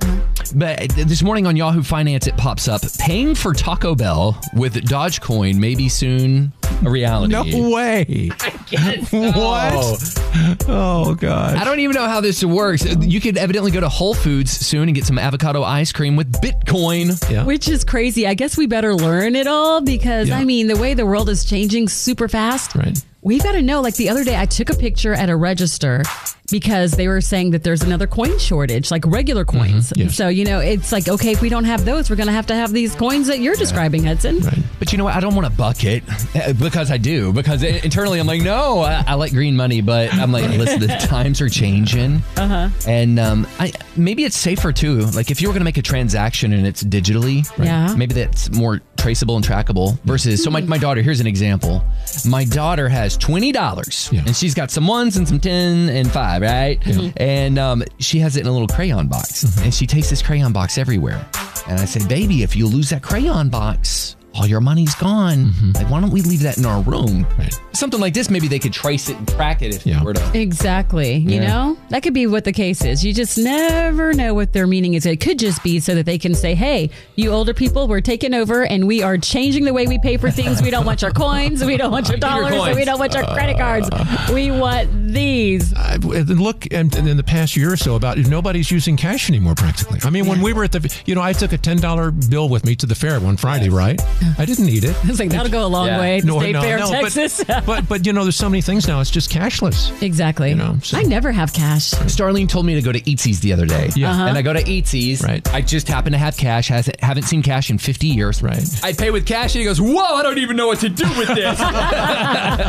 But 0.55 0.81
uh, 0.81 1.03
this 1.05 1.23
morning 1.23 1.47
on 1.47 1.55
Yahoo 1.55 1.83
Finance, 1.83 2.27
it 2.27 2.37
pops 2.37 2.67
up 2.67 2.81
paying 2.99 3.35
for 3.35 3.53
Taco 3.53 3.95
Bell 3.95 4.39
with 4.53 4.75
Dogecoin 4.75 5.57
may 5.57 5.75
be 5.75 5.89
soon 5.89 6.53
a 6.85 6.89
reality. 6.89 7.31
No 7.33 7.69
way. 7.69 8.29
What? 9.11 10.19
Oh 10.67 11.15
god. 11.15 11.55
I 11.55 11.63
don't 11.63 11.79
even 11.79 11.95
know 11.95 12.07
how 12.07 12.21
this 12.21 12.43
works. 12.43 12.85
Uh, 12.85 12.95
you 12.99 13.21
could 13.21 13.37
evidently 13.37 13.71
go 13.71 13.79
to 13.79 13.89
Whole 13.89 14.13
Foods 14.13 14.51
soon 14.51 14.83
and 14.83 14.95
get 14.95 15.05
some 15.05 15.17
avocado 15.17 15.63
ice 15.63 15.91
cream 15.91 16.15
with 16.15 16.31
Bitcoin. 16.41 17.31
Yeah. 17.31 17.45
Which 17.45 17.69
is 17.69 17.83
crazy. 17.83 18.27
I 18.27 18.33
guess 18.33 18.57
we 18.57 18.67
better 18.67 18.93
learn 18.93 19.35
it 19.35 19.47
all 19.47 19.81
because, 19.81 20.29
I 20.29 20.43
mean, 20.43 20.67
the 20.67 20.77
way 20.77 20.93
the 20.93 21.05
world 21.05 21.29
is 21.29 21.45
changing 21.45 21.87
super 21.87 22.27
fast. 22.27 22.75
Right. 22.75 23.01
We've 23.27 23.43
got 23.43 23.51
to 23.51 23.61
know. 23.61 23.81
Like 23.81 23.95
the 23.95 24.07
other 24.09 24.23
day, 24.23 24.37
I 24.39 24.45
took 24.45 24.69
a 24.69 24.73
picture 24.73 25.13
at 25.13 25.29
a 25.29 25.35
register 25.35 26.01
because 26.49 26.93
they 26.93 27.09
were 27.09 27.19
saying 27.19 27.51
that 27.51 27.63
there's 27.63 27.81
another 27.83 28.07
coin 28.07 28.39
shortage, 28.39 28.89
like 28.89 29.05
regular 29.05 29.43
coins. 29.43 29.91
yes. 29.97 30.15
So, 30.15 30.29
you 30.29 30.45
know, 30.45 30.59
it's 30.59 30.93
like, 30.93 31.09
okay, 31.09 31.31
if 31.33 31.41
we 31.41 31.49
don't 31.49 31.65
have 31.65 31.83
those, 31.83 32.09
we're 32.09 32.15
going 32.15 32.27
to 32.27 32.33
have 32.33 32.47
to 32.47 32.55
have 32.55 32.71
these 32.71 32.95
coins 32.95 33.27
that 33.27 33.39
you're 33.41 33.55
describing, 33.57 34.05
Hudson. 34.05 34.39
But 34.79 34.93
you 34.93 34.97
know 34.97 35.03
what? 35.03 35.13
I 35.15 35.19
don't 35.19 35.35
want 35.35 35.45
a 35.45 35.49
bucket 35.49 36.03
uh, 36.35 36.53
because 36.53 36.89
I 36.89 36.95
do. 36.97 37.33
Because 37.33 37.63
internally, 37.63 38.19
I'm 38.19 38.27
like, 38.27 38.41
no, 38.43 38.79
I, 38.79 39.03
I 39.05 39.13
like 39.15 39.33
green 39.33 39.57
money, 39.57 39.81
but 39.81 40.13
I'm 40.13 40.31
like, 40.31 40.49
listen, 40.51 40.79
the 40.79 40.87
times 41.07 41.41
are 41.41 41.49
changing, 41.49 42.21
Uh 42.37 42.47
huh. 42.47 42.69
and 42.87 43.19
um, 43.19 43.45
I 43.59 43.73
maybe 43.97 44.23
it's 44.23 44.37
safer 44.37 44.71
too. 44.71 44.99
Like 45.07 45.31
if 45.31 45.41
you 45.41 45.49
were 45.49 45.53
going 45.53 45.61
to 45.61 45.65
make 45.65 45.77
a 45.77 45.81
transaction 45.81 46.53
and 46.53 46.65
it's 46.65 46.81
digitally, 46.81 47.45
Yeah. 47.61 47.93
maybe 47.97 48.13
that's 48.13 48.49
more 48.51 48.79
traceable 49.07 49.37
and 49.37 49.45
trackable. 49.45 49.97
Versus, 50.01 50.43
so 50.43 50.49
my, 50.49 50.59
my 50.59 50.77
daughter. 50.77 51.01
Here's 51.01 51.21
an 51.21 51.27
example. 51.27 51.81
My 52.25 52.43
daughter 52.43 52.89
has 52.89 53.15
twenty 53.15 53.53
dollars, 53.53 54.09
and 54.11 54.35
she's 54.35 54.53
got 54.53 54.69
some 54.69 54.85
ones 54.85 55.15
and 55.15 55.25
some 55.25 55.39
ten 55.39 55.87
and 55.87 56.11
five, 56.11 56.41
right? 56.41 56.77
And 57.15 57.57
um, 57.57 57.83
she 57.99 58.19
has 58.19 58.35
it 58.35 58.41
in 58.41 58.47
a 58.47 58.51
little 58.51 58.67
crayon 58.67 59.07
box, 59.07 59.43
and 59.59 59.73
she 59.73 59.87
takes 59.87 60.09
this 60.09 60.21
crayon 60.21 60.51
box 60.51 60.77
everywhere. 60.77 61.25
And 61.69 61.79
I 61.79 61.85
say, 61.85 62.05
baby, 62.07 62.43
if 62.43 62.53
you 62.53 62.67
lose 62.67 62.89
that 62.89 63.01
crayon 63.01 63.47
box, 63.47 64.17
all 64.37 64.45
your 64.45 64.61
money's 64.61 64.95
gone. 64.95 65.45
Mm-hmm. 65.47 65.71
Like, 65.71 65.89
why 65.89 65.99
don't 65.99 66.11
we 66.11 66.21
leave 66.21 66.41
that 66.41 66.57
in 66.57 66.65
our 66.65 66.81
room? 66.81 67.25
Something 67.73 67.99
like 67.99 68.13
this, 68.13 68.29
maybe 68.29 68.47
they 68.47 68.59
could 68.59 68.73
trace 68.73 69.09
it 69.09 69.17
and 69.17 69.27
track 69.27 69.61
it 69.61 69.75
if 69.75 69.85
you 69.85 70.01
were 70.03 70.13
to. 70.13 70.39
Exactly. 70.39 71.15
You 71.15 71.39
know, 71.39 71.77
that 71.89 72.03
could 72.03 72.13
be 72.13 72.27
what 72.27 72.43
the 72.43 72.51
case 72.51 72.83
is. 72.83 73.03
You 73.03 73.13
just 73.13 73.37
never 73.37 74.13
know 74.13 74.33
what 74.33 74.53
their 74.53 74.67
meaning 74.67 74.93
is. 74.93 75.05
It 75.05 75.19
could 75.19 75.39
just 75.39 75.63
be 75.63 75.79
so 75.79 75.95
that 75.95 76.05
they 76.05 76.17
can 76.17 76.33
say, 76.33 76.55
hey, 76.55 76.89
you 77.15 77.31
older 77.31 77.53
people, 77.53 77.87
we're 77.87 78.01
taking 78.01 78.33
over 78.33 78.65
and 78.65 78.87
we 78.87 79.01
are 79.03 79.17
changing 79.17 79.65
the 79.65 79.73
way 79.73 79.87
we 79.87 79.99
pay 79.99 80.17
for 80.17 80.31
things. 80.31 80.61
We 80.61 80.71
don't 80.71 80.85
want 80.85 81.01
your 81.01 81.11
coins. 81.11 81.63
We 81.63 81.77
don't 81.77 81.91
want 81.91 82.07
your 82.07 82.17
Keep 82.17 82.23
your 82.23 82.49
dollars. 82.49 82.75
we 82.75 82.85
don't 82.85 82.99
want 82.99 83.13
your 83.13 83.25
credit 83.25 83.55
uh. 83.55 83.59
cards. 83.59 83.89
We 84.31 84.51
want 84.51 84.91
these. 85.17 85.73
I- 85.75 85.95
look, 85.97 86.65
and, 86.71 86.93
and 86.95 87.07
in 87.07 87.17
the 87.17 87.23
past 87.23 87.55
year 87.55 87.73
or 87.73 87.77
so, 87.77 87.95
about 87.95 88.17
nobody's 88.17 88.69
using 88.71 88.95
cash 88.97 89.29
anymore. 89.29 89.55
Practically. 89.55 89.99
I 90.03 90.09
mean, 90.09 90.25
when 90.27 90.41
we 90.41 90.53
were 90.53 90.63
at 90.63 90.71
the, 90.71 90.95
you 91.05 91.15
know, 91.15 91.21
I 91.21 91.33
took 91.33 91.51
a 91.53 91.57
ten 91.57 91.77
dollar 91.77 92.11
bill 92.11 92.49
with 92.49 92.65
me 92.65 92.75
to 92.75 92.85
the 92.85 92.95
fair 92.95 93.19
one 93.19 93.37
Friday, 93.37 93.69
right? 93.69 93.99
I 94.37 94.45
didn't 94.45 94.65
need 94.65 94.83
it. 94.83 94.95
It's 95.07 95.19
like, 95.19 95.29
that'll 95.29 95.51
go 95.51 95.65
a 95.65 95.67
long 95.67 95.87
way 95.87 96.19
to 96.21 96.27
State 96.39 96.55
Fair, 96.55 96.77
but- 96.79 96.89
Texas. 96.89 97.43
But, 97.65 97.87
but 97.89 98.05
you 98.05 98.13
know, 98.13 98.23
there's 98.23 98.35
so 98.35 98.49
many 98.49 98.61
things 98.61 98.87
now. 98.87 98.99
It's 99.01 99.09
just 99.09 99.31
cashless. 99.31 100.01
Exactly. 100.01 100.49
You 100.49 100.55
know, 100.55 100.77
so- 100.83 100.97
I 100.97 101.03
never 101.03 101.31
have 101.31 101.51
cash. 101.53 101.91
Starlene 101.91 102.47
told 102.47 102.65
me 102.65 102.75
to 102.75 102.81
go 102.81 102.91
to 102.91 103.01
Eatzi's 103.01 103.39
the 103.39 103.51
other 103.53 103.65
day. 103.65 103.89
Yeah. 103.95 104.11
Uh-huh. 104.11 104.25
And 104.27 104.37
I 104.37 104.41
go 104.41 104.53
to 104.53 104.61
Eatzi's. 104.63 105.23
Right. 105.23 105.47
I 105.53 105.61
just 105.61 105.87
happen 105.87 106.11
to 106.11 106.17
have 106.17 106.37
cash. 106.37 106.67
Hasn't, 106.67 106.99
haven't 107.01 107.23
seen 107.23 107.41
cash 107.41 107.69
in 107.69 107.77
50 107.77 108.07
years. 108.07 108.43
Right. 108.43 108.63
I 108.83 108.93
pay 108.93 109.09
with 109.11 109.25
cash 109.25 109.55
and 109.55 109.61
he 109.61 109.65
goes, 109.65 109.81
Whoa, 109.81 110.01
I 110.15 110.21
don't 110.23 110.37
even 110.37 110.55
know 110.55 110.67
what 110.67 110.79
to 110.81 110.89
do 110.89 111.07
with 111.17 111.29
this. 111.29 111.59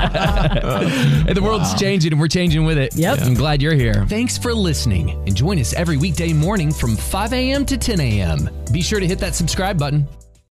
and 0.08 1.36
the 1.36 1.42
world's 1.42 1.74
changing 1.74 2.12
and 2.12 2.20
we're 2.20 2.28
changing 2.38 2.64
with 2.64 2.78
it. 2.78 2.94
Yep. 2.94 3.22
I'm 3.22 3.34
glad 3.34 3.60
you're 3.60 3.74
here. 3.74 4.06
Thanks 4.08 4.38
for 4.38 4.54
listening 4.54 5.10
and 5.10 5.34
join 5.34 5.58
us 5.58 5.72
every 5.72 5.96
weekday 5.96 6.32
morning 6.32 6.72
from 6.72 6.94
5 6.94 7.32
a.m. 7.32 7.66
to 7.66 7.76
10 7.76 7.98
a.m. 8.00 8.48
Be 8.70 8.80
sure 8.80 9.00
to 9.00 9.06
hit 9.08 9.18
that 9.18 9.34
subscribe 9.34 9.76
button. 9.76 10.06